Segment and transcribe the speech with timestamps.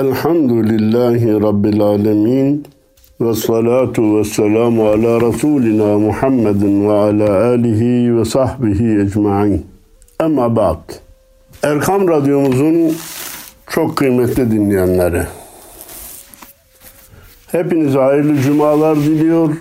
[0.00, 2.66] Elhamdülillahi Rabbil alemin.
[3.20, 9.66] Ve salatu ve selamu ala Resulina Muhammedin ve ala alihi ve sahbihi ecma'in.
[10.18, 10.92] Ama ba'd.
[11.62, 12.96] Erkam Radyomuzun
[13.66, 15.22] çok kıymetli dinleyenleri.
[17.52, 19.56] Hepinize hayırlı cumalar diliyor.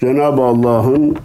[0.00, 1.16] Cenab-ı Allah'ın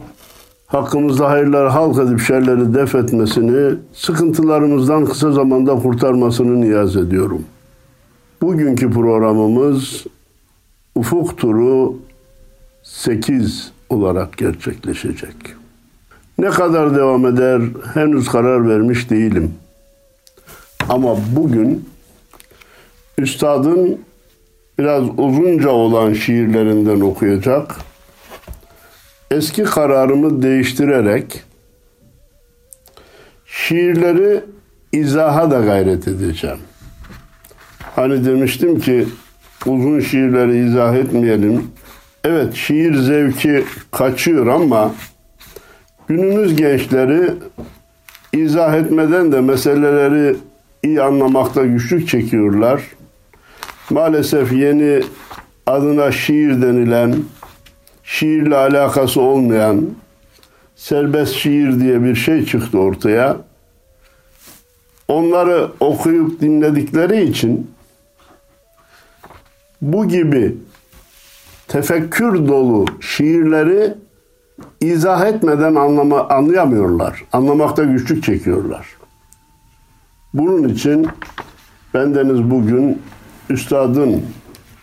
[0.68, 7.46] hakkımızda hayırları halk edip şerleri def etmesini, sıkıntılarımızdan kısa zamanda kurtarmasını niyaz ediyorum.
[8.42, 10.06] Bugünkü programımız
[10.96, 11.96] Ufuk Turu
[12.84, 15.36] 8 olarak gerçekleşecek.
[16.38, 17.62] Ne kadar devam eder
[17.94, 19.54] henüz karar vermiş değilim.
[20.90, 21.90] Ama bugün
[23.18, 24.02] üstadın
[24.80, 27.76] biraz uzunca olan şiirlerinden okuyacak.
[29.32, 31.44] Eski kararımı değiştirerek
[33.46, 34.44] şiirleri
[34.92, 36.60] izaha da gayret edeceğim.
[37.96, 39.08] Hani demiştim ki
[39.66, 41.72] uzun şiirleri izah etmeyelim.
[42.24, 44.94] Evet şiir zevki kaçıyor ama
[46.08, 47.34] günümüz gençleri
[48.34, 50.36] izah etmeden de meseleleri
[50.84, 52.82] iyi anlamakta güçlük çekiyorlar.
[53.90, 55.04] Maalesef yeni
[55.68, 57.16] adına şiir denilen,
[58.04, 59.82] şiirle alakası olmayan
[60.76, 63.38] serbest şiir diye bir şey çıktı ortaya.
[65.08, 67.72] Onları okuyup dinledikleri için
[69.82, 70.56] bu gibi
[71.68, 73.94] tefekkür dolu şiirleri
[74.82, 77.24] izah etmeden anlama, anlayamıyorlar.
[77.34, 78.88] Anlamakta güçlük çekiyorlar.
[80.34, 81.08] Bunun için
[81.94, 83.02] bendeniz bugün
[83.50, 84.24] üstadın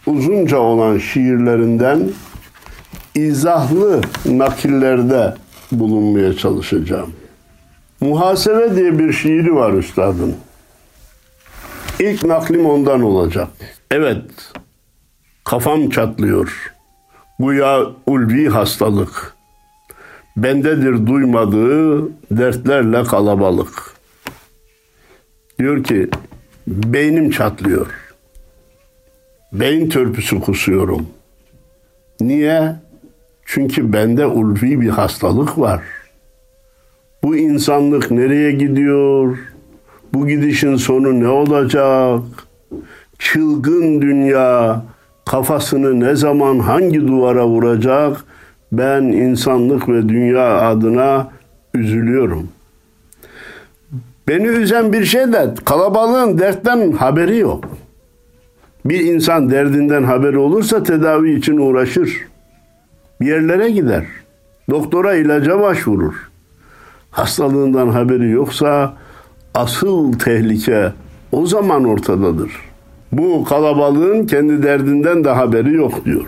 [0.06, 2.00] uzunca olan şiirlerinden
[3.14, 5.34] izahlı nakillerde
[5.72, 7.10] bulunmaya çalışacağım.
[8.00, 10.34] Muhasebe diye bir şiiri var üstadın.
[12.00, 13.48] İlk naklim ondan olacak.
[13.90, 14.22] Evet,
[15.48, 16.72] Kafam çatlıyor.
[17.40, 19.34] Bu ya ulvi hastalık.
[20.36, 23.94] Bendedir duymadığı dertlerle kalabalık.
[25.58, 26.08] Diyor ki
[26.66, 27.86] beynim çatlıyor.
[29.52, 31.06] Beyin törpüsü kusuyorum.
[32.20, 32.76] Niye?
[33.44, 35.82] Çünkü bende ulvi bir hastalık var.
[37.22, 39.38] Bu insanlık nereye gidiyor?
[40.14, 42.22] Bu gidişin sonu ne olacak?
[43.18, 44.82] Çılgın dünya
[45.28, 48.16] kafasını ne zaman hangi duvara vuracak
[48.72, 51.30] ben insanlık ve dünya adına
[51.74, 52.48] üzülüyorum.
[54.28, 57.64] Beni üzen bir şey de kalabalığın dertten haberi yok.
[58.84, 62.26] Bir insan derdinden haberi olursa tedavi için uğraşır.
[63.20, 64.04] Bir yerlere gider.
[64.70, 66.14] Doktora ilaca başvurur.
[67.10, 68.94] Hastalığından haberi yoksa
[69.54, 70.92] asıl tehlike
[71.32, 72.68] o zaman ortadadır.''
[73.12, 76.26] Bu kalabalığın kendi derdinden de haberi yok diyor.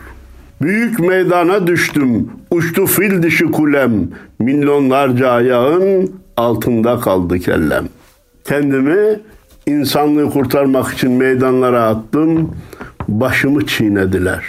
[0.63, 4.09] Büyük meydana düştüm, uçtu fil dişi kulem,
[4.39, 7.89] milyonlarca ayağın altında kaldı kellem.
[8.45, 9.21] Kendimi
[9.67, 12.55] insanlığı kurtarmak için meydanlara attım,
[13.09, 14.45] başımı çiğnediler.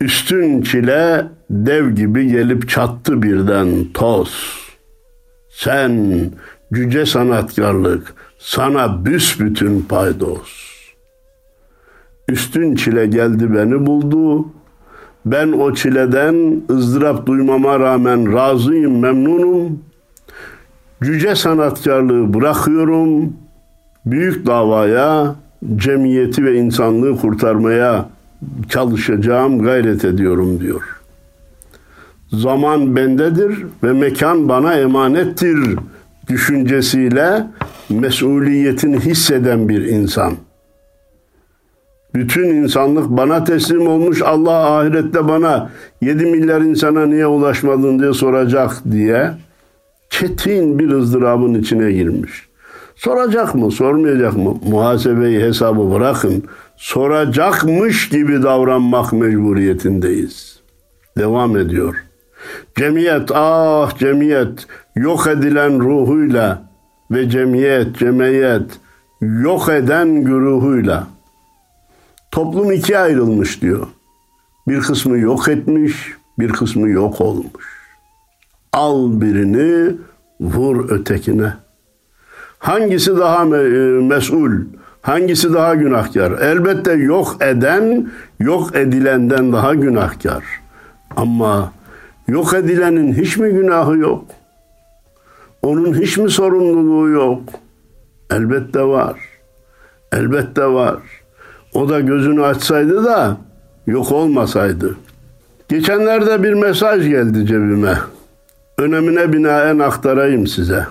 [0.00, 4.56] Üstün çile dev gibi gelip çattı birden toz.
[5.50, 6.20] Sen
[6.72, 10.65] cüce sanatkarlık, sana büsbütün paydos.''
[12.28, 14.48] Üstün çile geldi beni buldu.
[15.26, 19.80] Ben o çileden ızdırap duymama rağmen razıyım, memnunum.
[21.02, 23.32] Cüce sanatkarlığı bırakıyorum.
[24.06, 25.34] Büyük davaya,
[25.76, 28.08] cemiyeti ve insanlığı kurtarmaya
[28.68, 30.82] çalışacağım, gayret ediyorum diyor.
[32.28, 35.76] Zaman bendedir ve mekan bana emanettir
[36.28, 37.46] düşüncesiyle
[37.88, 40.32] mesuliyetini hisseden bir insan.
[42.16, 44.22] Bütün insanlık bana teslim olmuş.
[44.22, 49.30] Allah ahirette bana 7 milyar insana niye ulaşmadın diye soracak diye
[50.10, 52.48] çetin bir ızdırabın içine girmiş.
[52.94, 54.54] Soracak mı, sormayacak mı?
[54.68, 56.44] Muhasebeyi, hesabı bırakın.
[56.76, 60.60] Soracakmış gibi davranmak mecburiyetindeyiz.
[61.18, 61.94] Devam ediyor.
[62.78, 66.62] Cemiyet, ah cemiyet, yok edilen ruhuyla
[67.10, 68.70] ve cemiyet, cemiyet,
[69.20, 71.15] yok eden güruhuyla
[72.36, 73.86] Toplum ikiye ayrılmış diyor.
[74.68, 77.88] Bir kısmı yok etmiş, bir kısmı yok olmuş.
[78.72, 79.96] Al birini,
[80.40, 81.52] vur ötekine.
[82.58, 83.68] Hangisi daha e,
[84.02, 84.50] mesul?
[85.02, 86.32] Hangisi daha günahkar?
[86.32, 88.10] Elbette yok eden,
[88.40, 90.44] yok edilenden daha günahkar.
[91.16, 91.72] Ama
[92.28, 94.24] yok edilenin hiç mi günahı yok?
[95.62, 97.42] Onun hiç mi sorumluluğu yok?
[98.30, 99.20] Elbette var.
[100.12, 101.15] Elbette var.
[101.76, 103.36] O da gözünü açsaydı da
[103.86, 104.96] yok olmasaydı.
[105.68, 107.98] Geçenlerde bir mesaj geldi cebime.
[108.78, 110.86] Önemine binaen aktarayım size.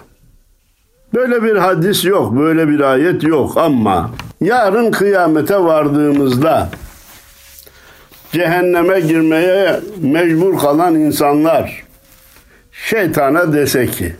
[1.13, 4.11] Böyle bir hadis yok, böyle bir ayet yok ama
[4.41, 6.69] yarın kıyamete vardığımızda
[8.31, 11.83] cehenneme girmeye mecbur kalan insanlar
[12.71, 14.15] şeytana dese ki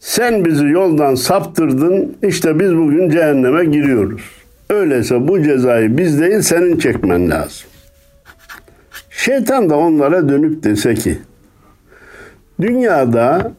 [0.00, 4.39] sen bizi yoldan saptırdın işte biz bugün cehenneme giriyoruz.
[4.70, 7.68] Öyleyse bu cezayı biz değil senin çekmen lazım.
[9.10, 11.18] Şeytan da onlara dönüp dese ki
[12.60, 13.52] dünyada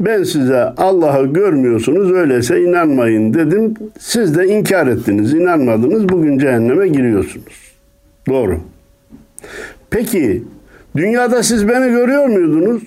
[0.00, 3.74] ben size Allah'ı görmüyorsunuz öyleyse inanmayın dedim.
[3.98, 6.08] Siz de inkar ettiniz, inanmadınız.
[6.08, 7.74] Bugün cehenneme giriyorsunuz.
[8.28, 8.60] Doğru.
[9.90, 10.42] Peki
[10.96, 12.82] dünyada siz beni görüyor muydunuz?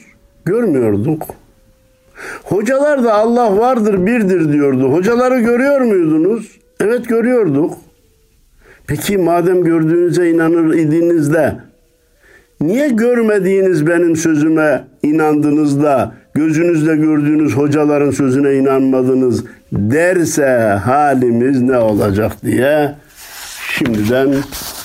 [0.46, 1.26] Görmüyorduk.
[2.44, 4.94] Hocalar da Allah vardır birdir diyordu.
[4.94, 6.58] Hocaları görüyor muydunuz?
[6.80, 7.78] Evet görüyorduk.
[8.88, 11.56] Peki madem gördüğünüze inanır idiniz de
[12.62, 22.32] niye görmediğiniz benim sözüme inandınız da gözünüzle gördüğünüz hocaların sözüne inanmadınız derse halimiz ne olacak
[22.46, 22.96] diye
[23.78, 24.34] şimdiden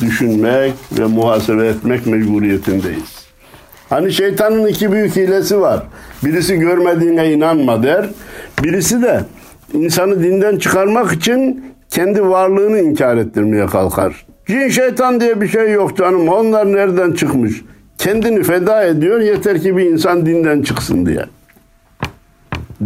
[0.00, 3.22] düşünmek ve muhasebe etmek mecburiyetindeyiz.
[3.88, 5.82] Hani şeytanın iki büyük hilesi var.
[6.24, 8.06] Birisi görmediğine inanma der.
[8.62, 9.20] Birisi de
[9.74, 14.26] insanı dinden çıkarmak için kendi varlığını inkar ettirmeye kalkar.
[14.46, 16.28] Cin şeytan diye bir şey yok canım.
[16.28, 17.62] Onlar nereden çıkmış?
[17.98, 21.24] Kendini feda ediyor yeter ki bir insan dinden çıksın diye.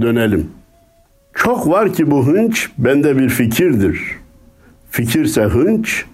[0.01, 0.51] Dönelim.
[1.35, 4.01] Çok var ki bu hınç bende bir fikirdir.
[4.91, 6.05] Fikirse hınç,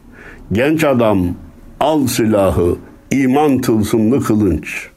[0.52, 1.26] genç adam
[1.80, 2.76] al silahı,
[3.10, 4.88] iman tılsımlı kılınç.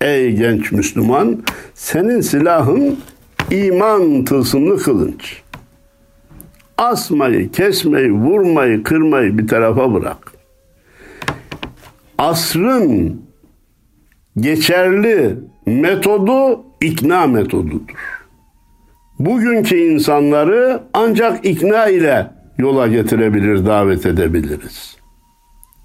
[0.00, 1.42] Ey genç Müslüman,
[1.74, 2.98] senin silahın
[3.50, 5.42] iman tılsımlı kılınç.
[6.80, 10.32] Asmayı, kesmeyi, vurmayı, kırmayı bir tarafa bırak.
[12.18, 13.22] Asrın
[14.36, 15.36] geçerli
[15.66, 18.24] metodu ikna metodudur.
[19.18, 24.96] Bugünkü insanları ancak ikna ile yola getirebilir, davet edebiliriz.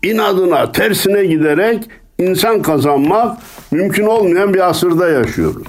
[0.03, 3.37] İnadına, tersine giderek insan kazanmak
[3.71, 5.67] mümkün olmayan bir asırda yaşıyoruz.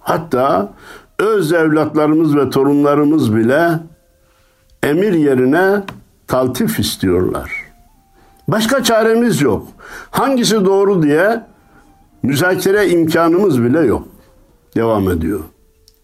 [0.00, 0.74] Hatta
[1.18, 3.89] öz evlatlarımız ve torunlarımız bile
[4.82, 5.82] emir yerine
[6.26, 7.52] taltif istiyorlar.
[8.48, 9.68] Başka çaremiz yok.
[10.10, 11.40] Hangisi doğru diye
[12.22, 14.08] müzakere imkanımız bile yok.
[14.76, 15.40] Devam ediyor.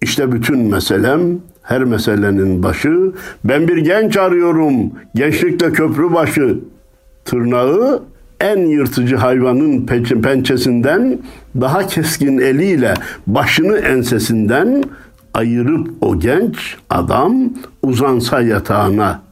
[0.01, 3.13] İşte bütün meselem her meselenin başı.
[3.45, 4.93] Ben bir genç arıyorum.
[5.15, 6.59] Gençlikle köprü başı.
[7.25, 8.03] Tırnağı
[8.41, 9.87] en yırtıcı hayvanın
[10.23, 11.19] pençesinden
[11.61, 12.95] daha keskin eliyle
[13.27, 14.85] başını ensesinden
[15.37, 17.35] ayırıp o genç adam
[17.83, 19.23] uzansa yatağına.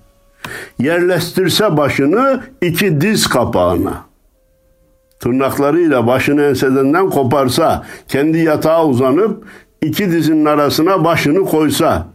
[0.79, 4.05] Yerleştirse başını iki diz kapağına.
[5.21, 9.45] Tırnaklarıyla başını ensesinden koparsa, kendi yatağa uzanıp
[9.83, 12.07] iki dizinin arasına başını koysa,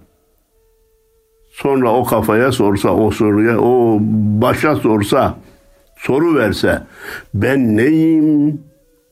[1.52, 3.98] sonra o kafaya sorsa, o soruya, o
[4.42, 5.36] başa sorsa,
[5.98, 6.84] soru verse,
[7.34, 8.62] ben neyim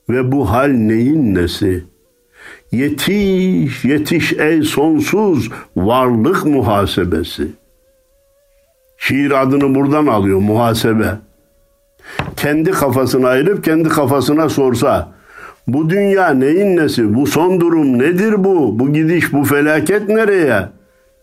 [0.08, 1.84] ve bu hal neyin nesi?
[2.72, 7.48] Yetiş, yetiş ey sonsuz varlık muhasebesi.
[8.96, 11.18] Şiir adını buradan alıyor muhasebe.
[12.36, 15.12] Kendi kafasına ayırıp kendi kafasına sorsa,
[15.66, 17.14] bu dünya neyin nesi?
[17.14, 18.78] Bu son durum nedir bu?
[18.78, 20.68] Bu gidiş, bu felaket nereye?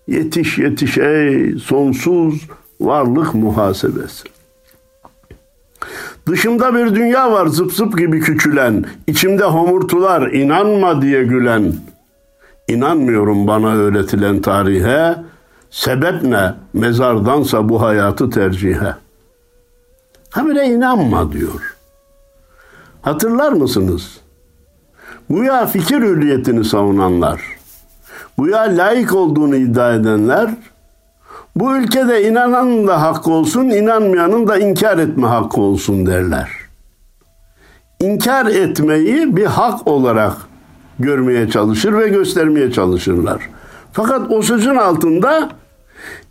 [0.08, 2.48] Yetiş yetiş ey sonsuz
[2.82, 4.35] varlık muhasebesi.
[6.28, 11.74] Dışımda bir dünya var zıp zıp gibi küçülen, içimde homurtular inanma diye gülen.
[12.68, 15.16] İnanmıyorum bana öğretilen tarihe,
[15.72, 16.54] sebep ne?
[16.74, 18.96] Mezardansa bu hayatı tercihe.
[20.30, 21.76] Ha bile inanma diyor.
[23.02, 24.18] Hatırlar mısınız?
[25.30, 27.42] Güya fikir hürriyetini savunanlar,
[28.38, 30.50] güya layık olduğunu iddia edenler,
[31.56, 36.50] bu ülkede inananın da hakkı olsun, inanmayanın da inkar etme hakkı olsun derler.
[38.00, 40.34] İnkar etmeyi bir hak olarak
[41.00, 43.50] görmeye çalışır ve göstermeye çalışırlar.
[43.94, 45.50] Fakat o sözün altında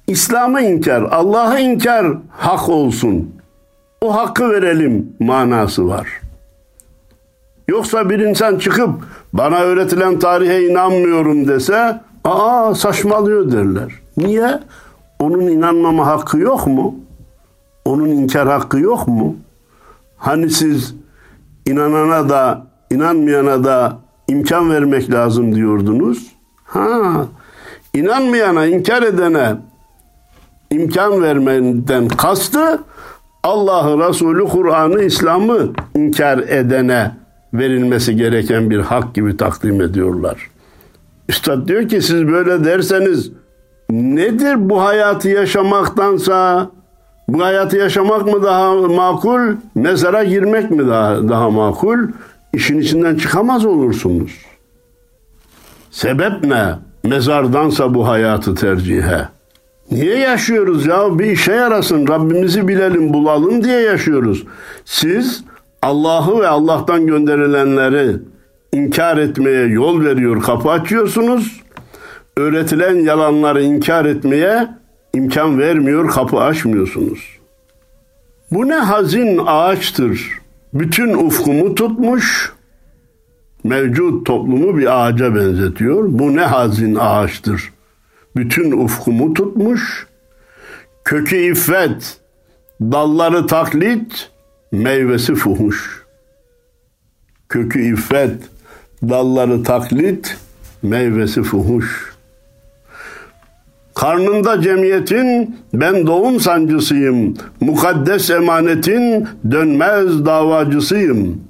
[0.06, 3.34] İslam'ı inkar, Allah'ı inkar hak olsun.
[4.00, 6.08] O hakkı verelim manası var.
[7.68, 8.90] Yoksa bir insan çıkıp
[9.32, 13.92] bana öğretilen tarihe inanmıyorum dese, aa saçmalıyor derler.
[14.16, 14.60] Niye?
[15.24, 16.94] Onun inanmama hakkı yok mu?
[17.84, 19.36] Onun inkar hakkı yok mu?
[20.16, 20.94] Hani siz
[21.66, 26.32] inanana da inanmayana da imkan vermek lazım diyordunuz.
[26.64, 27.26] Ha,
[27.94, 29.56] inanmayana, inkar edene
[30.70, 32.82] imkan vermenden kastı
[33.42, 37.16] Allah'ı, Resulü, Kur'an'ı, İslam'ı inkar edene
[37.54, 40.50] verilmesi gereken bir hak gibi takdim ediyorlar.
[41.28, 43.32] Üstad diyor ki siz böyle derseniz
[43.90, 46.70] nedir bu hayatı yaşamaktansa
[47.28, 49.40] bu hayatı yaşamak mı daha makul,
[49.74, 51.98] mezara girmek mi daha, daha makul?
[52.52, 54.32] İşin içinden çıkamaz olursunuz.
[55.90, 56.64] Sebep ne?
[57.04, 59.28] Mezardansa bu hayatı tercihe.
[59.90, 61.18] Niye yaşıyoruz ya?
[61.18, 64.44] Bir işe yarasın, Rabbimizi bilelim, bulalım diye yaşıyoruz.
[64.84, 65.44] Siz
[65.82, 68.16] Allah'ı ve Allah'tan gönderilenleri
[68.72, 71.63] inkar etmeye yol veriyor, kapı açıyorsunuz.
[72.36, 74.68] Öğretilen yalanları inkar etmeye
[75.14, 77.38] imkan vermiyor, kapı açmıyorsunuz.
[78.50, 80.30] Bu ne hazin ağaçtır.
[80.74, 82.52] Bütün ufkumu tutmuş,
[83.64, 86.04] mevcut toplumu bir ağaca benzetiyor.
[86.08, 87.72] Bu ne hazin ağaçtır.
[88.36, 90.06] Bütün ufkumu tutmuş,
[91.04, 92.20] kökü iffet,
[92.80, 94.30] dalları taklit,
[94.72, 96.04] meyvesi fuhuş.
[97.48, 98.36] Kökü iffet,
[99.02, 100.36] dalları taklit,
[100.82, 102.13] meyvesi fuhuş.
[104.04, 107.34] Karnında cemiyetin ben doğum sancısıyım.
[107.60, 111.40] Mukaddes emanetin dönmez davacısıyım.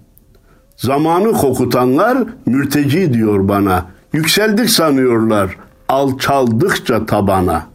[0.77, 3.87] Zamanı kokutanlar mürteci diyor bana.
[4.13, 5.57] Yükseldik sanıyorlar
[5.89, 7.67] alçaldıkça tabana.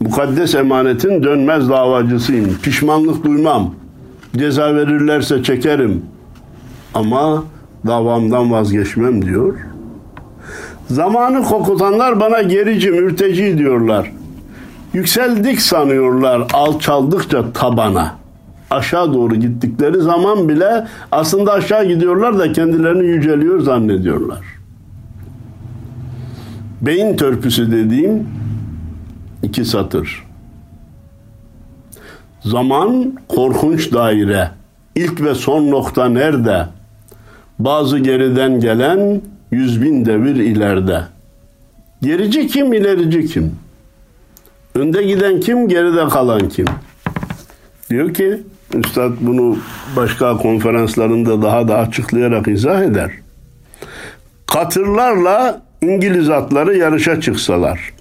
[0.00, 2.58] Mukaddes emanetin dönmez davacısıyım.
[2.62, 3.74] Pişmanlık duymam.
[4.36, 6.02] Ceza verirlerse çekerim.
[6.94, 7.44] Ama
[7.86, 9.73] davamdan vazgeçmem diyor.
[10.88, 14.12] Zamanı kokutanlar bana gerici, mürteci diyorlar.
[14.92, 18.14] Yükseldik sanıyorlar alçaldıkça tabana.
[18.70, 24.40] Aşağı doğru gittikleri zaman bile aslında aşağı gidiyorlar da kendilerini yüceliyor zannediyorlar.
[26.80, 28.28] Beyin törpüsü dediğim
[29.42, 30.24] iki satır.
[32.40, 34.50] Zaman korkunç daire.
[34.94, 36.66] İlk ve son nokta nerede?
[37.58, 39.20] Bazı geriden gelen
[39.50, 41.00] yüz bin devir ileride.
[42.02, 43.56] Gerici kim, ilerici kim?
[44.74, 46.66] Önde giden kim, geride kalan kim?
[47.90, 48.42] Diyor ki,
[48.74, 49.58] Üstad bunu
[49.96, 53.10] başka konferanslarında daha da açıklayarak izah eder.
[54.46, 57.94] Katırlarla İngiliz atları yarışa çıksalar.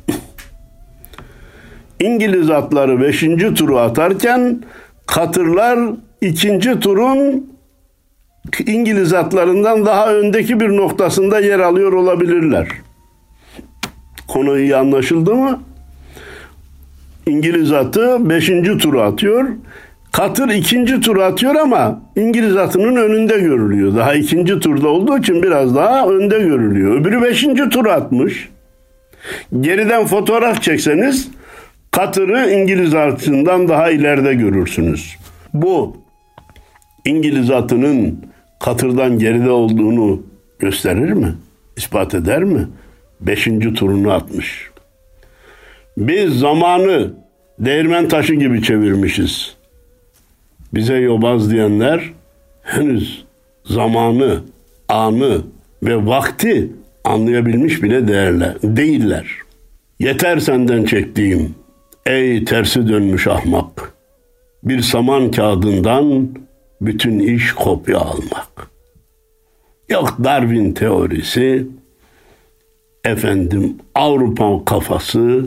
[2.00, 4.64] İngiliz atları beşinci turu atarken
[5.08, 5.80] katırlar
[6.22, 7.53] ikinci turun
[8.66, 12.68] İngiliz atlarından daha öndeki bir noktasında yer alıyor olabilirler.
[14.28, 15.64] Konu iyi anlaşıldı mı?
[17.26, 19.50] İngiliz atı beşinci turu atıyor.
[20.12, 23.96] Katır ikinci tur atıyor ama İngiliz atının önünde görülüyor.
[23.96, 27.02] Daha ikinci turda olduğu için biraz daha önde görülüyor.
[27.02, 28.50] Öbürü beşinci tur atmış.
[29.62, 31.28] Geriden fotoğraf çekseniz
[31.92, 35.16] katırı İngiliz atından daha ileride görürsünüz.
[35.54, 35.98] Bu
[37.06, 38.33] İngiliz atının
[38.64, 40.24] katırdan geride olduğunu
[40.60, 41.36] gösterir mi?
[41.78, 42.68] İspat eder mi?
[43.22, 44.70] Beşinci turunu atmış.
[45.98, 47.14] Biz zamanı
[47.60, 49.56] değirmen taşı gibi çevirmişiz
[50.74, 52.12] bize yobaz diyenler
[52.62, 53.24] henüz
[53.66, 54.42] zamanı,
[54.90, 55.42] anı
[55.84, 56.72] ve vakti
[57.04, 59.28] anlayabilmiş bile değerler, değiller.
[60.00, 61.56] Yeter senden çektiğim
[62.06, 63.94] ey tersi dönmüş ahmak.
[64.64, 66.30] Bir saman kağıdından
[66.86, 68.70] bütün iş kopya almak.
[69.90, 71.68] Yok Darwin teorisi,
[73.04, 75.46] efendim Avrupa kafası,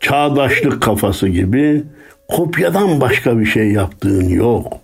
[0.00, 1.82] çağdaşlık kafası gibi
[2.28, 4.80] kopyadan başka bir şey yaptığın yok.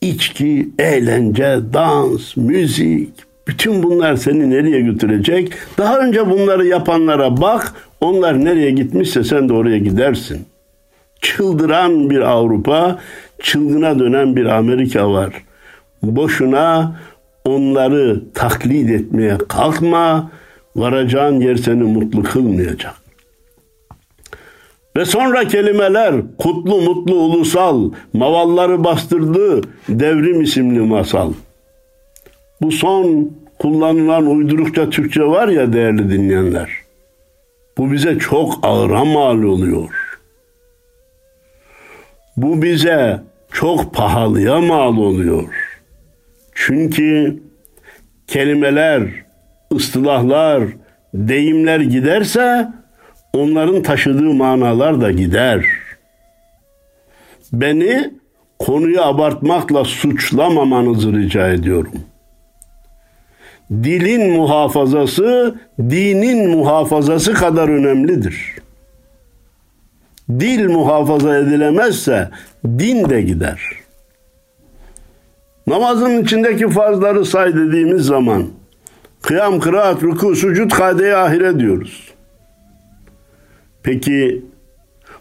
[0.00, 3.10] İçki, eğlence, dans, müzik,
[3.48, 5.52] bütün bunlar seni nereye götürecek?
[5.78, 10.46] Daha önce bunları yapanlara bak, onlar nereye gitmişse sen de oraya gidersin.
[11.20, 12.98] Çıldıran bir Avrupa,
[13.42, 15.32] çılgına dönen bir Amerika var.
[16.02, 16.96] Boşuna
[17.44, 20.30] onları taklit etmeye kalkma,
[20.76, 22.94] varacağın yer seni mutlu kılmayacak.
[24.96, 31.32] Ve sonra kelimeler kutlu mutlu ulusal, mavalları bastırdı devrim isimli masal.
[32.62, 36.70] Bu son kullanılan uydurukça Türkçe var ya değerli dinleyenler.
[37.78, 40.05] Bu bize çok ağıra mal oluyor.
[42.36, 43.20] Bu bize
[43.52, 45.44] çok pahalıya mal oluyor.
[46.54, 47.42] Çünkü
[48.26, 49.02] kelimeler,
[49.72, 50.64] ıstılahlar,
[51.14, 52.68] deyimler giderse
[53.32, 55.66] onların taşıdığı manalar da gider.
[57.52, 58.10] Beni
[58.58, 61.92] konuyu abartmakla suçlamamanızı rica ediyorum.
[63.70, 68.54] Dilin muhafazası dinin muhafazası kadar önemlidir.
[70.30, 72.30] Dil muhafaza edilemezse
[72.64, 73.60] din de gider.
[75.66, 78.46] Namazın içindeki farzları say dediğimiz zaman
[79.22, 82.14] kıyam, kıraat, ruku, sucud, kade ahire diyoruz.
[83.82, 84.44] Peki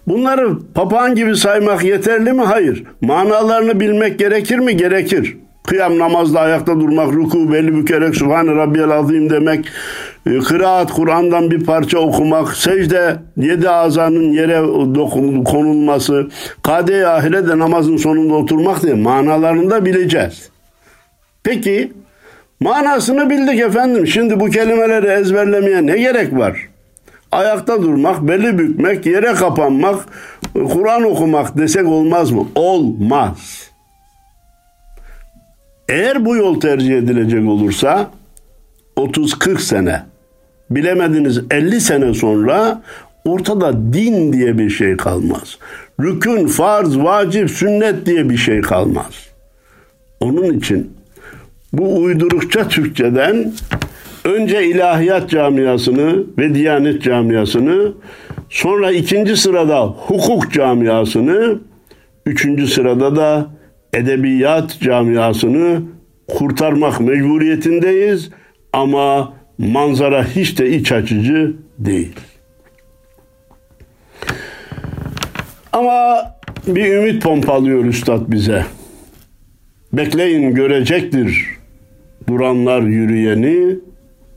[0.08, 2.42] bunları papağan gibi saymak yeterli mi?
[2.42, 2.84] Hayır.
[3.02, 4.78] Manalarını bilmek gerekir mi?
[4.78, 5.38] Gerekir.
[5.68, 9.66] Kıyam namazda ayakta durmak, ruku belli bükerek Subhane Rabbiyel Azim demek,
[10.26, 14.62] e, kıraat Kur'an'dan bir parça okumak, secde yedi azanın yere
[15.44, 16.28] konulması,
[16.64, 20.50] kade ahire de namazın sonunda oturmak diye manalarını da bileceğiz.
[21.44, 21.94] Peki
[22.60, 24.08] manasını bildik efendim.
[24.08, 26.70] Şimdi bu kelimeleri ezberlemeye ne gerek var?
[27.32, 30.00] Ayakta durmak, beli bükmek, yere kapanmak,
[30.54, 32.48] Kur'an okumak desek olmaz mı?
[32.56, 33.75] Olmaz.
[35.90, 38.12] Eğer bu yol tercih edilecek olursa
[38.98, 40.04] 30-40 sene
[40.70, 42.82] bilemediniz 50 sene sonra
[43.26, 45.58] ortada din diye bir şey kalmaz.
[46.02, 49.14] Rükün, farz, vacip, sünnet diye bir şey kalmaz.
[50.20, 50.94] Onun için
[51.74, 53.54] bu uydurukça Türkçeden
[54.26, 57.94] önce ilahiyat camiasını ve diyanet camiasını
[58.50, 61.60] sonra ikinci sırada hukuk camiasını
[62.26, 63.55] üçüncü sırada da
[63.96, 65.82] edebiyat camiasını
[66.28, 68.30] kurtarmak mecburiyetindeyiz
[68.74, 72.20] ama manzara hiç de iç açıcı değil.
[75.74, 76.18] Ama
[76.68, 78.66] bir ümit pompalıyor üstad bize.
[79.94, 81.48] Bekleyin görecektir
[82.28, 83.76] duranlar yürüyeni,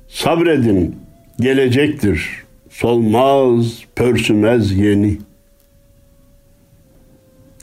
[0.08, 0.96] sabredin
[1.40, 5.18] gelecektir solmaz pörsümez yeni.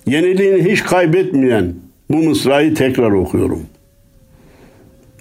[0.08, 1.74] Yeniliğini hiç kaybetmeyen
[2.10, 3.62] bu mısrayı tekrar okuyorum.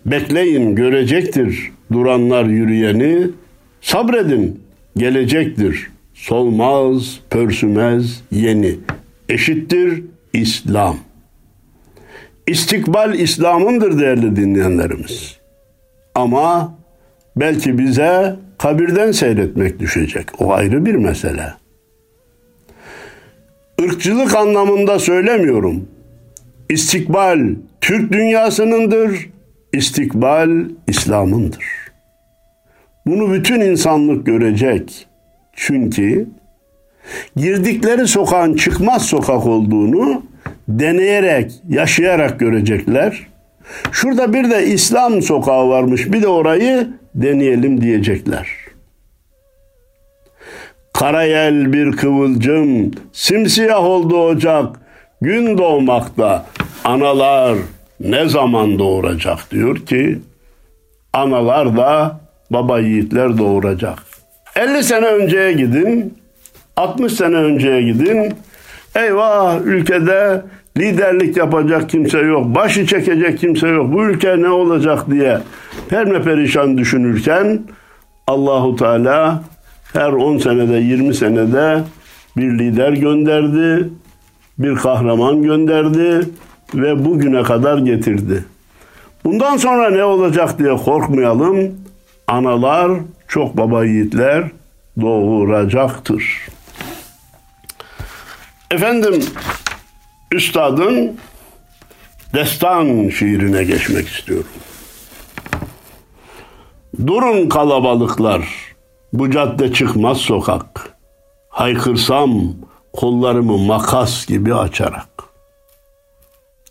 [0.07, 3.31] Bekleyin görecektir duranlar yürüyeni,
[3.81, 4.61] sabredin
[4.97, 5.91] gelecektir.
[6.15, 8.77] Solmaz, pörsümez, yeni.
[9.29, 10.97] Eşittir İslam.
[12.47, 15.39] İstikbal İslam'ındır değerli dinleyenlerimiz.
[16.15, 16.75] Ama
[17.37, 20.27] belki bize kabirden seyretmek düşecek.
[20.39, 21.55] O ayrı bir mesele.
[23.79, 25.89] Irkçılık anlamında söylemiyorum.
[26.69, 27.41] İstikbal
[27.81, 29.31] Türk dünyasınındır,
[29.73, 30.51] istikbal
[30.87, 31.65] İslam'ındır.
[33.07, 35.07] Bunu bütün insanlık görecek.
[35.53, 36.29] Çünkü
[37.37, 40.23] girdikleri sokağın çıkmaz sokak olduğunu
[40.69, 43.27] deneyerek, yaşayarak görecekler.
[43.93, 48.49] Şurada bir de İslam sokağı varmış, bir de orayı deneyelim diyecekler.
[50.93, 54.84] Karayel bir kıvılcım, simsiyah oldu ocak,
[55.21, 56.47] gün doğmakta,
[56.85, 57.57] analar
[58.01, 59.39] ne zaman doğuracak?
[59.51, 60.19] Diyor ki,
[61.13, 63.99] analar da baba yiğitler doğuracak.
[64.57, 66.19] 50 sene önceye gidin,
[66.77, 68.35] 60 sene önceye gidin,
[68.95, 70.43] eyvah ülkede
[70.79, 75.39] liderlik yapacak kimse yok, başı çekecek kimse yok, bu ülke ne olacak diye
[75.89, 77.63] perme perişan düşünürken
[78.27, 79.43] Allahu Teala
[79.93, 81.83] her 10 senede 20 senede
[82.37, 83.89] bir lider gönderdi,
[84.59, 86.29] bir kahraman gönderdi
[86.75, 88.45] ve bugüne kadar getirdi.
[89.25, 91.75] Bundan sonra ne olacak diye korkmayalım.
[92.29, 92.93] Analar,
[93.29, 94.45] çok baba yiğitler
[95.01, 96.49] doğuracaktır.
[98.71, 99.25] Efendim,
[100.33, 101.17] Üstadın
[102.35, 104.51] destan şiirine geçmek istiyorum.
[107.07, 108.49] Durun kalabalıklar,
[109.13, 110.91] bu cadde çıkmaz sokak.
[111.49, 112.31] Haykırsam
[112.97, 115.09] kollarımı makas gibi açarak.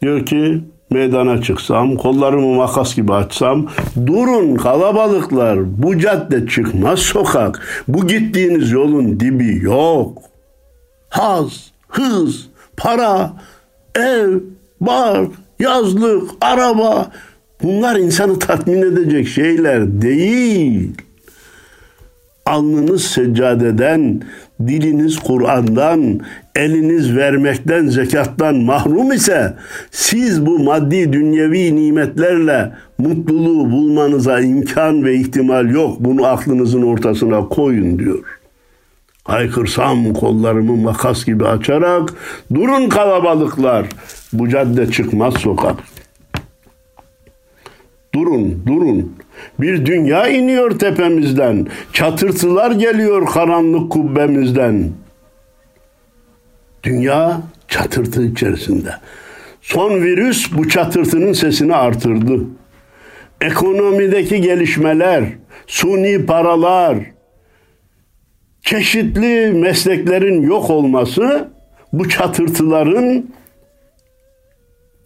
[0.02, 3.68] Diyor ki meydana çıksam, kollarımı makas gibi açsam,
[4.06, 10.22] durun kalabalıklar, bu cadde çıkmaz sokak, bu gittiğiniz yolun dibi yok.
[11.10, 13.34] Haz, hız, para,
[13.96, 14.40] ev,
[14.82, 15.28] bar,
[15.60, 17.12] yazlık, araba
[17.64, 20.92] bunlar insanı tatmin edecek şeyler değil.
[22.46, 24.22] Alnınız seccadeden,
[24.68, 26.20] diliniz Kur'an'dan,
[26.56, 29.54] eliniz vermekten, zekattan mahrum ise
[29.92, 35.98] siz bu maddi dünyevi nimetlerle mutluluğu bulmanıza imkan ve ihtimal yok.
[36.00, 38.24] Bunu aklınızın ortasına koyun diyor.
[39.24, 42.14] Haykırsam kollarımı makas gibi açarak
[42.54, 43.88] durun kalabalıklar
[44.34, 45.76] bu cadde çıkmaz sokak.
[48.16, 49.16] Durun, durun.
[49.60, 51.68] Bir dünya iniyor tepemizden.
[51.94, 54.90] Çatırtılar geliyor karanlık kubbemizden.
[56.84, 58.90] Dünya çatırtı içerisinde.
[59.62, 62.40] Son virüs bu çatırtının sesini artırdı.
[63.42, 65.24] Ekonomideki gelişmeler,
[65.68, 66.98] suni paralar,
[68.62, 71.50] çeşitli mesleklerin yok olması
[71.94, 73.26] bu çatırtıların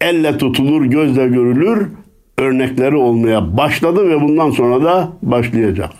[0.00, 1.88] elle tutulur, gözle görülür
[2.38, 5.90] örnekleri olmaya başladı ve bundan sonra da başlayacak.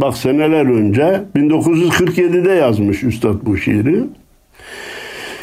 [0.00, 4.04] Bak seneler önce 1947'de yazmış Üstad bu şiiri.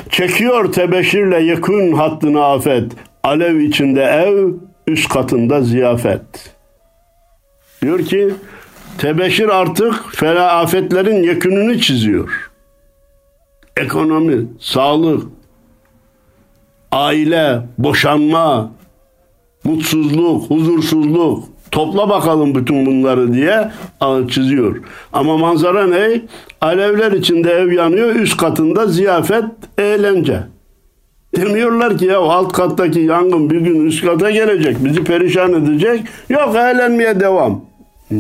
[0.10, 2.92] Çekiyor tebeşirle yakın hattını afet,
[3.24, 4.54] alev içinde ev,
[4.88, 6.56] üst katında ziyafet.
[7.82, 8.34] Diyor ki
[8.98, 12.52] tebeşir artık fena afetlerin yekününü çiziyor.
[13.78, 15.28] Ekonomi, sağlık,
[16.92, 18.72] aile, boşanma,
[19.70, 23.72] mutsuzluk, huzursuzluk, topla bakalım bütün bunları diye
[24.30, 24.82] çiziyor.
[25.14, 26.22] Ama manzara ne?
[26.62, 29.46] Alevler içinde ev yanıyor, üst katında ziyafet,
[29.78, 30.40] eğlence.
[31.38, 36.04] Demiyorlar ki ya alt kattaki yangın bir gün üst kata gelecek, bizi perişan edecek.
[36.30, 37.62] Yok eğlenmeye devam.
[38.08, 38.20] Hmm.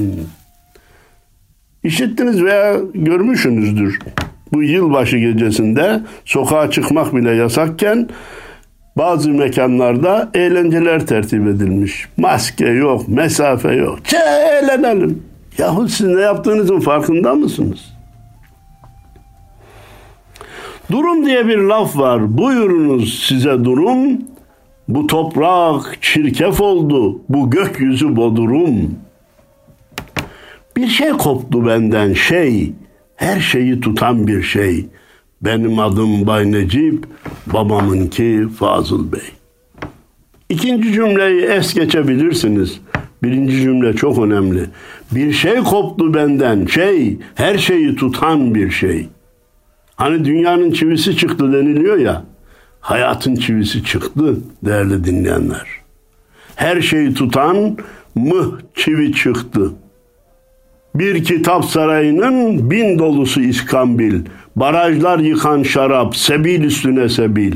[1.83, 3.99] İşittiniz veya görmüşsünüzdür.
[4.53, 8.09] Bu yılbaşı gecesinde sokağa çıkmak bile yasakken
[8.97, 12.08] bazı mekanlarda eğlenceler tertip edilmiş.
[12.17, 14.06] Maske yok, mesafe yok.
[14.06, 15.23] Çe eğlenelim.
[15.58, 17.93] Yahu siz ne yaptığınızın farkında mısınız?
[20.91, 22.38] Durum diye bir laf var.
[22.38, 24.21] Buyurunuz size durum.
[24.88, 27.21] Bu toprak çirkef oldu.
[27.30, 28.95] Bu gökyüzü bodurum.
[30.78, 32.73] Bir şey koptu benden şey.
[33.15, 34.86] Her şeyi tutan bir şey.
[35.41, 37.06] Benim adım Bay Necip,
[37.54, 39.21] babamınki Fazıl Bey.
[40.49, 42.80] İkinci cümleyi es geçebilirsiniz.
[43.23, 44.65] Birinci cümle çok önemli.
[45.12, 49.08] Bir şey koptu benden, şey, her şeyi tutan bir şey.
[49.95, 52.23] Hani dünyanın çivisi çıktı deniliyor ya,
[52.80, 55.67] hayatın çivisi çıktı değerli dinleyenler.
[56.56, 57.78] Her şeyi tutan
[58.15, 59.71] mıh çivi çıktı.
[60.95, 64.21] Bir kitap sarayının bin dolusu iskambil,
[64.60, 67.54] barajlar yıkan şarap, sebil üstüne sebil.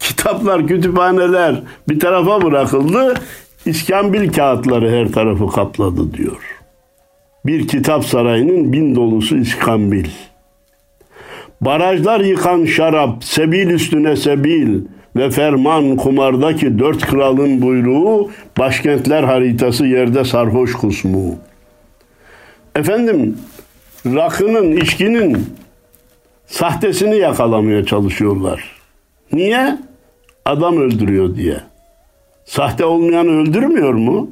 [0.00, 3.14] Kitaplar, kütüphaneler bir tarafa bırakıldı,
[3.66, 6.58] iskambil kağıtları her tarafı kapladı diyor.
[7.46, 10.06] Bir kitap sarayının bin dolusu iskambil.
[11.60, 14.80] Barajlar yıkan şarap, sebil üstüne sebil
[15.16, 21.36] ve ferman kumardaki dört kralın buyruğu, başkentler haritası yerde sarhoş kusmu.
[22.76, 23.36] Efendim,
[24.06, 25.57] rakının, içkinin
[26.48, 28.64] sahtesini yakalamaya çalışıyorlar.
[29.32, 29.78] Niye?
[30.44, 31.60] Adam öldürüyor diye.
[32.44, 34.30] Sahte olmayanı öldürmüyor mu?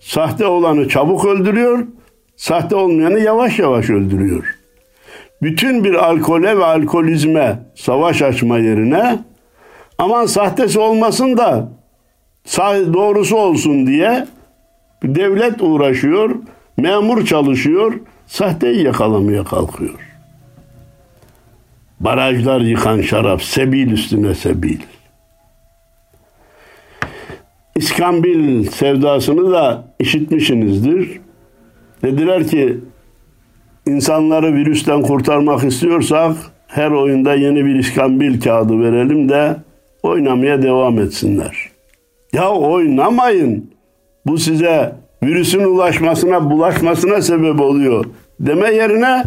[0.00, 1.86] Sahte olanı çabuk öldürüyor,
[2.36, 4.58] sahte olmayanı yavaş yavaş öldürüyor.
[5.42, 9.18] Bütün bir alkole ve alkolizme savaş açma yerine
[9.98, 11.68] aman sahtesi olmasın da
[12.94, 14.26] doğrusu olsun diye
[15.04, 16.36] devlet uğraşıyor,
[16.76, 17.92] memur çalışıyor,
[18.26, 20.03] sahteyi yakalamaya kalkıyor.
[22.04, 24.78] Barajlar yıkan şarap, sebil üstüne sebil.
[27.76, 31.20] İskambil sevdasını da işitmişsinizdir.
[32.02, 32.78] Dediler ki
[33.86, 36.36] insanları virüsten kurtarmak istiyorsak
[36.66, 39.56] her oyunda yeni bir iskambil kağıdı verelim de
[40.02, 41.70] oynamaya devam etsinler.
[42.32, 43.70] Ya oynamayın.
[44.26, 48.04] Bu size virüsün ulaşmasına, bulaşmasına sebep oluyor.
[48.40, 49.24] Deme yerine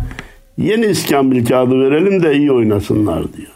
[0.58, 3.52] yeni iskambil kağıdı verelim de iyi oynasınlar diyor.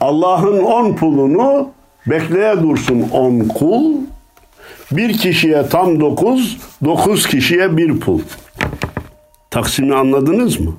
[0.00, 1.70] Allah'ın on pulunu
[2.06, 3.94] bekleye dursun on kul.
[4.92, 8.20] Bir kişiye tam dokuz, dokuz kişiye bir pul.
[9.50, 10.74] Taksimi anladınız mı?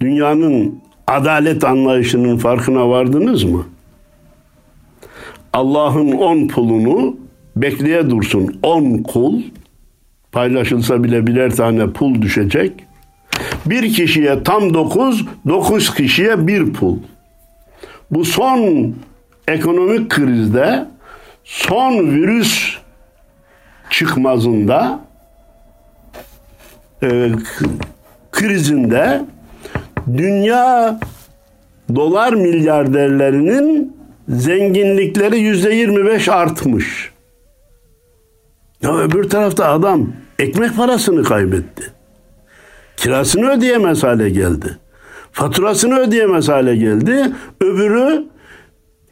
[0.00, 3.66] Dünyanın adalet anlayışının farkına vardınız mı?
[5.52, 7.16] Allah'ın on pulunu
[7.56, 9.42] bekleye dursun on kul
[10.32, 12.72] paylaşılsa bile birer tane pul düşecek.
[13.66, 16.98] Bir kişiye tam dokuz, dokuz kişiye bir pul.
[18.10, 18.94] Bu son
[19.48, 20.86] ekonomik krizde,
[21.44, 22.76] son virüs
[23.90, 25.00] çıkmazında,
[27.02, 27.30] e,
[28.32, 29.22] krizinde
[30.16, 31.00] dünya
[31.94, 33.96] dolar milyarderlerinin
[34.28, 37.10] zenginlikleri yüzde yirmi beş artmış.
[38.82, 41.92] Ya öbür tarafta adam ekmek parasını kaybetti.
[43.00, 44.78] Kirasını ödeyemez hale geldi.
[45.32, 47.32] Faturasını ödeyemez hale geldi.
[47.60, 48.24] Öbürü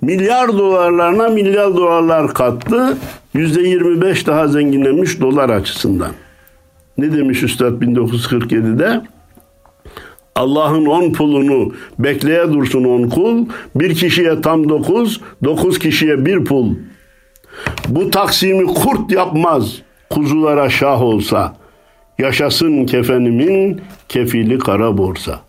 [0.01, 2.97] milyar dolarlarına milyar dolarlar kattı.
[3.35, 6.11] Yüzde 25 daha zenginlemiş dolar açısından.
[6.99, 9.03] Ne demiş Üstad 1947'de?
[10.35, 16.75] Allah'ın on pulunu bekleye dursun on kul, bir kişiye tam dokuz, dokuz kişiye bir pul.
[17.89, 21.57] Bu taksimi kurt yapmaz, kuzulara şah olsa.
[22.19, 25.41] Yaşasın kefenimin kefili kara borsa.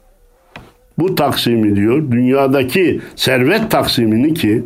[0.98, 4.64] Bu taksimi diyor dünyadaki servet taksimini ki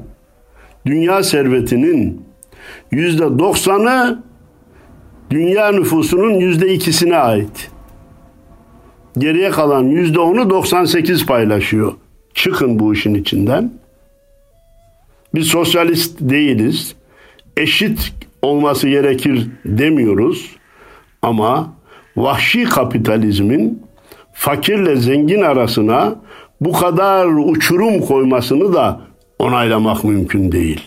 [0.86, 2.22] dünya servetinin
[2.92, 4.24] yüzde doksanı
[5.30, 7.72] dünya nüfusunun yüzde ikisine ait.
[9.18, 11.94] Geriye kalan yüzde onu 98 paylaşıyor.
[12.34, 13.74] Çıkın bu işin içinden.
[15.36, 16.96] Biz sosyalist değiliz.
[17.58, 20.56] Eşit olması gerekir demiyoruz.
[21.22, 21.74] Ama
[22.16, 23.84] vahşi kapitalizmin
[24.34, 26.16] fakirle zengin arasına
[26.62, 29.02] bu kadar uçurum koymasını da
[29.40, 30.82] onaylamak mümkün değil.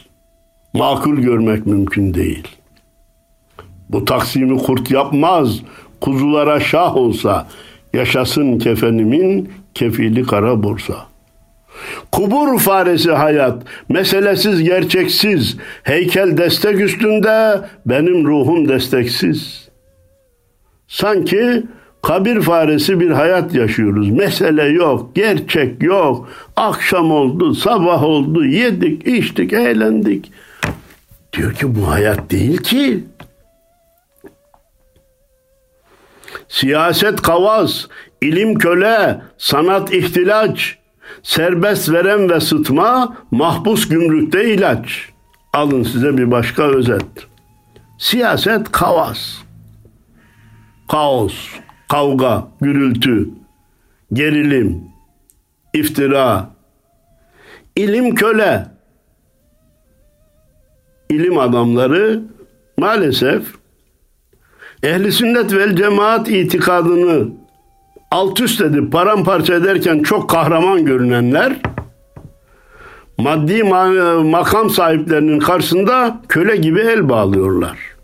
[0.73, 2.49] Makul görmek mümkün değil.
[3.89, 5.61] Bu taksimi kurt yapmaz,
[6.01, 7.47] kuzulara şah olsa,
[7.93, 11.17] yaşasın kefenimin kefili kara borsa.''
[12.13, 19.66] Kubur faresi hayat, meselesiz gerçeksiz, heykel destek üstünde, benim ruhum desteksiz.
[20.89, 21.63] Sanki
[22.03, 24.11] kabir faresi bir hayat yaşıyoruz.
[24.11, 26.29] Mesele yok, gerçek yok.
[26.57, 30.33] Akşam oldu, sabah oldu, yedik, içtik, eğlendik.
[31.33, 33.05] Diyor ki bu hayat değil ki.
[36.49, 37.89] Siyaset kavaz,
[38.23, 40.79] ilim köle, sanat ihtilaç,
[41.23, 45.09] Serbest veren ve sıtma, mahpus gümrükte ilaç.
[45.53, 47.07] Alın size bir başka özet.
[47.99, 49.46] Siyaset kavas.
[50.89, 51.35] Kaos,
[51.89, 53.29] kavga, gürültü,
[54.13, 54.85] gerilim,
[55.75, 56.51] iftira,
[57.77, 58.67] ilim köle.
[61.11, 62.23] İlim adamları
[62.79, 63.43] maalesef
[64.83, 67.29] ehli sünnet vel cemaat itikadını
[68.11, 71.57] alt üst edip paramparça ederken çok kahraman görünenler
[73.19, 73.65] maddi
[74.25, 77.96] makam sahiplerinin karşısında köle gibi el bağlıyorlar.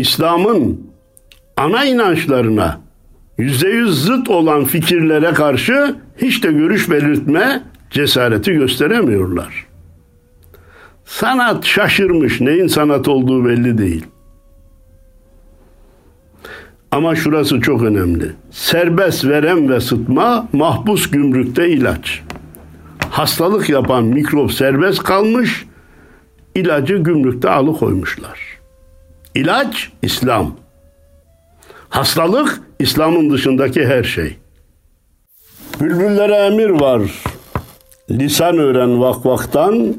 [0.00, 0.80] İslam'ın
[1.56, 2.80] ana inançlarına
[3.38, 9.66] yüzde yüz zıt olan fikirlere karşı hiç de görüş belirtme cesareti gösteremiyorlar.
[11.04, 14.06] Sanat şaşırmış, neyin sanat olduğu belli değil.
[16.90, 18.32] Ama şurası çok önemli.
[18.50, 22.22] Serbest verem ve sıtma, mahpus gümrükte ilaç.
[23.10, 25.66] Hastalık yapan mikrop serbest kalmış,
[26.54, 28.49] ilacı gümrükte alıkoymuşlar.
[29.34, 30.56] İlaç İslam.
[31.88, 34.36] Hastalık İslam'ın dışındaki her şey.
[35.80, 37.02] Bülbüllere emir var.
[38.10, 39.96] Lisan öğren vakvaktan,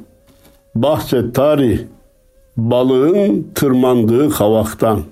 [0.76, 1.80] bahset tarih,
[2.58, 5.04] balığın tırmandığı kavaktan.''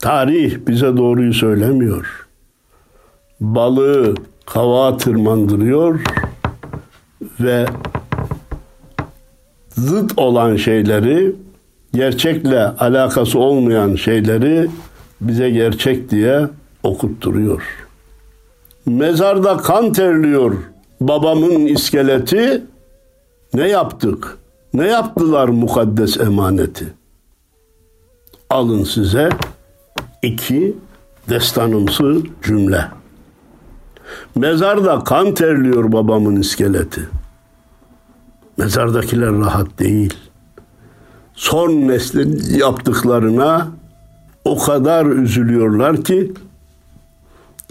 [0.00, 2.28] Tarih bize doğruyu söylemiyor.
[3.40, 4.14] Balığı
[4.46, 6.00] kava tırmandırıyor
[7.40, 7.66] ve
[9.70, 11.36] zıt olan şeyleri,
[11.98, 14.70] gerçekle alakası olmayan şeyleri
[15.20, 16.48] bize gerçek diye
[16.82, 17.62] okutturuyor.
[18.86, 20.54] Mezarda kan terliyor
[21.00, 22.64] babamın iskeleti.
[23.54, 24.38] Ne yaptık?
[24.74, 26.86] Ne yaptılar mukaddes emaneti?
[28.50, 29.28] Alın size
[30.22, 30.76] İki,
[31.28, 32.84] destanımsı cümle.
[34.34, 37.08] Mezarda kan terliyor babamın iskeleti.
[38.56, 40.27] Mezardakiler rahat değil.
[41.38, 43.68] Son neslin yaptıklarına
[44.44, 46.32] o kadar üzülüyorlar ki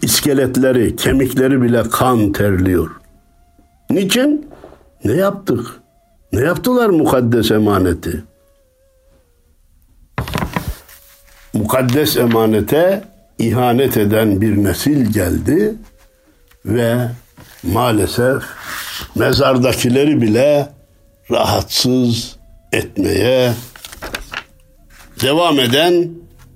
[0.01, 2.89] iskeletleri, kemikleri bile kan terliyor.
[3.89, 4.49] Niçin?
[5.03, 5.67] Ne yaptık?
[6.33, 8.23] Ne yaptılar mukaddes emaneti?
[11.53, 13.03] mukaddes emanete
[13.39, 15.75] ihanet eden bir nesil geldi
[16.65, 17.09] ve
[17.63, 18.43] maalesef
[19.15, 20.69] mezardakileri bile
[21.31, 22.36] rahatsız
[22.73, 23.53] etmeye
[25.21, 26.09] devam eden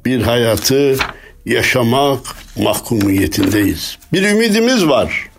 [0.05, 0.97] bir hayatı
[1.45, 2.19] yaşamak
[2.57, 3.97] mahkumiyetindeyiz.
[4.13, 5.29] Bir ümidimiz var.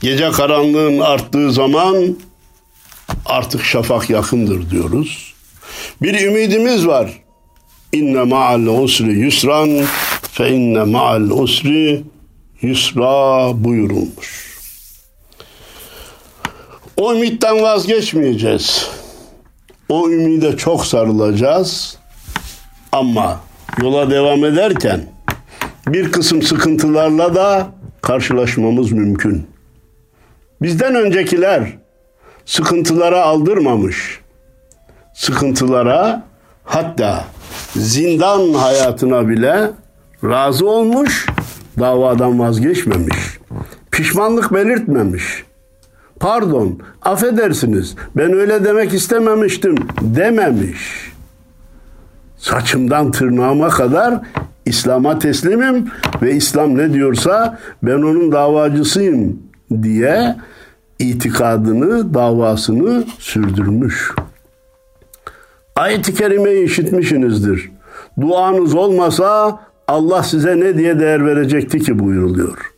[0.00, 2.16] Gece karanlığın arttığı zaman
[3.26, 5.34] artık şafak yakındır diyoruz.
[6.02, 7.22] Bir ümidimiz var.
[7.92, 9.84] İnne ma'al usri yusran
[10.32, 12.02] fe inne ma'al usri
[12.62, 14.56] yusra buyurulmuş.
[16.96, 18.95] O ümitten vazgeçmeyeceğiz.
[19.88, 21.98] O ümide çok sarılacağız.
[22.92, 23.40] Ama
[23.82, 25.00] yola devam ederken
[25.86, 27.66] bir kısım sıkıntılarla da
[28.02, 29.46] karşılaşmamız mümkün.
[30.62, 31.78] Bizden öncekiler
[32.44, 34.20] sıkıntılara aldırmamış.
[35.14, 36.26] Sıkıntılara
[36.64, 37.24] hatta
[37.76, 39.70] zindan hayatına bile
[40.24, 41.26] razı olmuş,
[41.78, 43.16] davadan vazgeçmemiş.
[43.90, 45.45] Pişmanlık belirtmemiş.
[46.20, 51.12] Pardon, affedersiniz, ben öyle demek istememiştim dememiş.
[52.36, 54.20] Saçımdan tırnağıma kadar
[54.66, 55.90] İslam'a teslimim
[56.22, 59.42] ve İslam ne diyorsa ben onun davacısıyım
[59.82, 60.36] diye
[60.98, 64.12] itikadını, davasını sürdürmüş.
[65.76, 67.70] Ayet-i kerimeyi işitmişsinizdir.
[68.20, 72.75] Duanız olmasa Allah size ne diye değer verecekti ki buyuruluyor.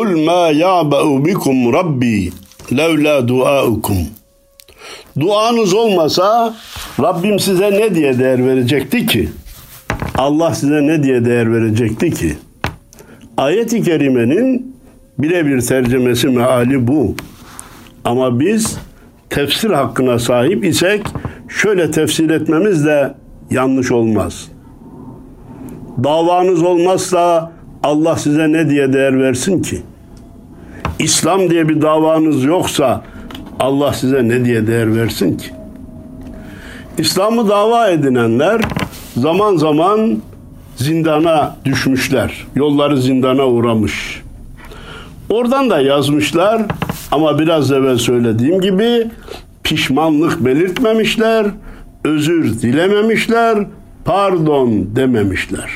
[0.00, 2.32] Kul ma ya'ba'u bikum rabbi
[2.76, 3.96] levla duaukum.
[5.20, 6.54] Duanız olmasa
[7.00, 9.28] Rabbim size ne diye değer verecekti ki?
[10.18, 12.38] Allah size ne diye değer verecekti ki?
[13.36, 14.76] Ayet-i kerimenin
[15.18, 17.14] birebir tercümesi meali bu.
[18.04, 18.78] Ama biz
[19.30, 21.06] tefsir hakkına sahip isek
[21.48, 23.14] şöyle tefsir etmemiz de
[23.50, 24.48] yanlış olmaz.
[26.04, 29.82] Davanız olmazsa Allah size ne diye değer versin ki?
[31.02, 33.04] İslam diye bir davanız yoksa
[33.58, 35.50] Allah size ne diye değer versin ki?
[36.98, 38.60] İslam'ı dava edinenler
[39.16, 40.18] zaman zaman
[40.76, 42.46] zindana düşmüşler.
[42.54, 44.22] Yolları zindana uğramış.
[45.30, 46.62] Oradan da yazmışlar
[47.12, 49.06] ama biraz evvel söylediğim gibi
[49.62, 51.46] pişmanlık belirtmemişler,
[52.04, 53.66] özür dilememişler,
[54.04, 55.70] pardon dememişler.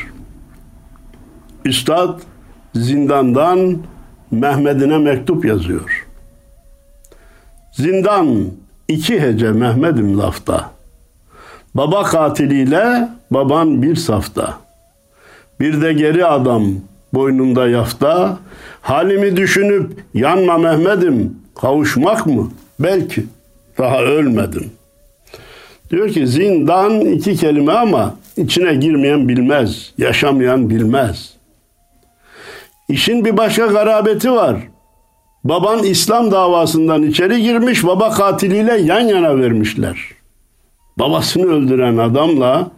[1.64, 2.20] Üstad
[2.74, 3.78] zindandan
[4.34, 6.06] Mehmet'ine mektup yazıyor.
[7.72, 8.46] Zindan
[8.88, 10.70] iki hece Mehmet'im lafta.
[11.74, 14.58] Baba katiliyle baban bir safta.
[15.60, 16.66] Bir de geri adam
[17.14, 18.38] boynunda yafta.
[18.80, 22.50] Halimi düşünüp yanma Mehmet'im kavuşmak mı?
[22.78, 23.26] Belki
[23.78, 24.70] daha ölmedim.
[25.90, 31.33] Diyor ki zindan iki kelime ama içine girmeyen bilmez, yaşamayan bilmez.
[32.88, 34.56] İşin bir başka garabeti var.
[35.44, 39.98] Baban İslam davasından içeri girmiş, baba katiliyle yan yana vermişler.
[40.98, 42.70] Babasını öldüren adamla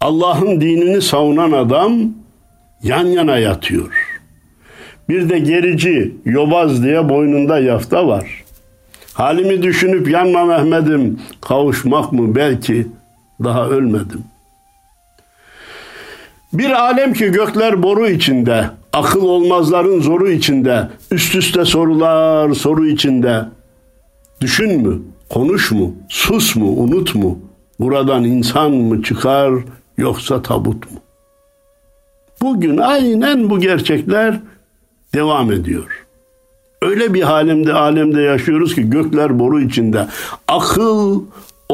[0.00, 1.92] Allah'ın dinini savunan adam
[2.82, 4.20] yan yana yatıyor.
[5.08, 8.44] Bir de gerici, yobaz diye boynunda yafta var.
[9.14, 12.86] Halimi düşünüp yanma Mehmet'im, kavuşmak mı belki
[13.44, 14.24] daha ölmedim.
[16.54, 23.44] Bir alem ki gökler boru içinde, akıl olmazların zoru içinde, üst üste sorular soru içinde.
[24.40, 27.38] Düşün mü, konuş mu, sus mu, unut mu?
[27.80, 29.52] Buradan insan mı çıkar
[29.98, 30.98] yoksa tabut mu?
[32.42, 34.40] Bugün aynen bu gerçekler
[35.14, 36.06] devam ediyor.
[36.82, 40.06] Öyle bir halimde alemde yaşıyoruz ki gökler boru içinde.
[40.48, 41.22] Akıl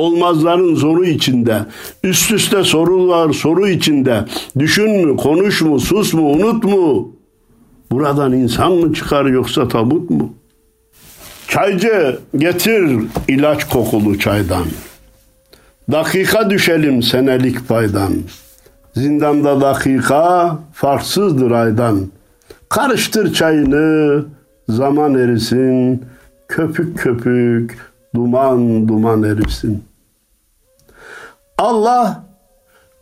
[0.01, 1.59] olmazların zoru içinde.
[2.05, 4.25] Üst üste sorular soru içinde.
[4.59, 7.13] Düşün mü, konuş mu, sus mu, unut mu?
[7.91, 10.35] Buradan insan mı çıkar yoksa tabut mu?
[11.49, 14.65] Çaycı getir ilaç kokulu çaydan.
[15.93, 18.13] Dakika düşelim senelik paydan.
[18.95, 22.01] Zindanda dakika farksızdır aydan.
[22.69, 24.25] Karıştır çayını,
[24.69, 26.05] zaman erisin,
[26.49, 27.79] köpük köpük,
[28.15, 29.90] duman duman erisin.
[31.61, 32.25] Allah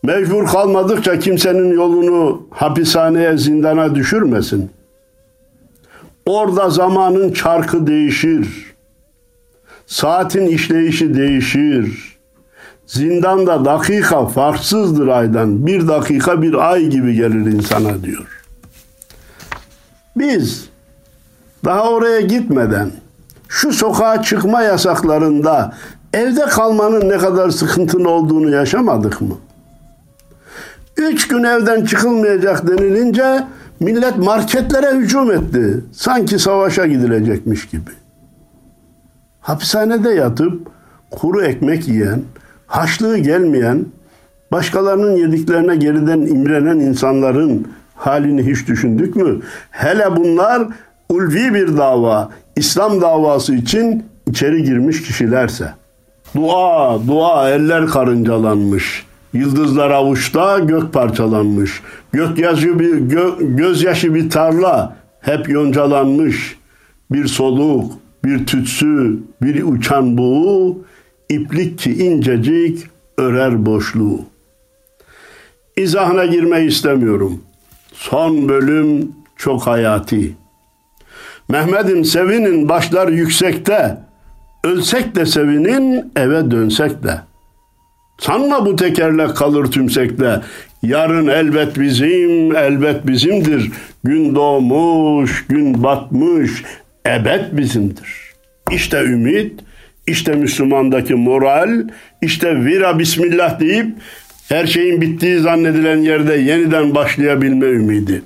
[0.03, 4.71] mecbur kalmadıkça kimsenin yolunu hapishaneye, zindana düşürmesin.
[6.27, 8.75] Orada zamanın çarkı değişir.
[9.87, 12.19] Saatin işleyişi değişir.
[12.87, 15.67] Zindanda dakika farksızdır aydan.
[15.67, 18.43] Bir dakika bir ay gibi gelir insana diyor.
[20.17, 20.69] Biz
[21.65, 22.91] daha oraya gitmeden
[23.49, 25.75] şu sokağa çıkma yasaklarında
[26.13, 29.37] evde kalmanın ne kadar sıkıntılı olduğunu yaşamadık mı?
[30.97, 33.45] Üç gün evden çıkılmayacak denilince
[33.81, 35.85] millet marketlere hücum etti.
[35.93, 37.91] Sanki savaşa gidilecekmiş gibi.
[39.41, 40.67] Hapishanede yatıp
[41.11, 42.23] kuru ekmek yiyen,
[42.67, 43.87] haçlığı gelmeyen,
[44.53, 49.41] başkalarının yediklerine geriden imrenen insanların halini hiç düşündük mü?
[49.71, 50.69] Hele bunlar
[51.09, 55.78] ulvi bir dava, İslam davası için içeri girmiş kişilerse.
[56.37, 59.07] Dua, dua eller karıncalanmış.
[59.33, 61.83] Yıldızlar avuçta gök parçalanmış.
[62.13, 66.57] Gökyazı bir gö, gözyaşı bir tarla hep yoncalanmış.
[67.11, 67.93] Bir soluk,
[68.25, 70.79] bir tütsü, bir uçan buğu,
[71.29, 72.87] iplik ki incecik
[73.19, 74.21] örer boşluğu.
[75.77, 77.43] İzahına girmeyi istemiyorum.
[77.93, 80.35] Son bölüm çok hayati.
[81.49, 84.08] Mehmet'im sevinin başlar yüksekte.
[84.69, 87.21] Ölsek de sevinin eve dönsek de.
[88.19, 90.41] Sanma bu tekerlek kalır tümsekte.
[90.83, 93.73] Yarın elbet bizim, elbet bizimdir.
[94.05, 96.65] Gün doğmuş, gün batmış,
[97.07, 98.33] ebed bizimdir.
[98.73, 99.61] İşte ümit,
[100.07, 101.89] işte Müslümandaki moral,
[102.23, 103.87] işte vira bismillah deyip
[104.49, 108.23] Her şeyin bittiği zannedilen yerde yeniden başlayabilme ümidi.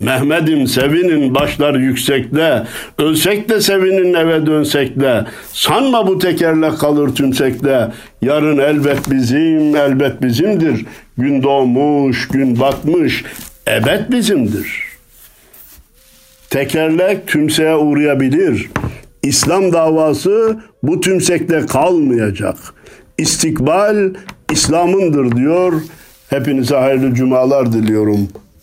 [0.00, 2.62] Mehmet'im sevinin başlar yüksekte,
[2.98, 7.92] ölsek de sevinin eve dönsek de, sanma bu tekerle kalır tümsekte,
[8.22, 10.86] yarın elbet bizim, elbet bizimdir,
[11.18, 13.24] gün doğmuş, gün batmış,
[13.68, 14.84] ebed bizimdir.
[16.50, 18.70] Tekerlek tümseye uğrayabilir,
[19.22, 22.56] İslam davası bu tümsekte kalmayacak.
[23.18, 24.14] İstikbal
[24.52, 25.72] İslam'ındır diyor.
[26.30, 28.28] Hepinize hayırlı cumalar diliyorum.